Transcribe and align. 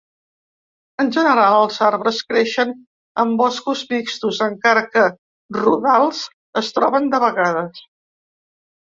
En 1.01 1.09
general, 1.15 1.55
els 1.65 1.75
arbres 1.87 2.21
creixen 2.29 2.71
en 3.23 3.33
boscos 3.41 3.83
mixtos, 3.91 4.39
encara 4.45 4.83
que 4.95 5.03
rodals 5.59 6.23
es 6.63 6.73
troben 6.79 7.11
de 7.13 7.21
vegades. 7.25 7.83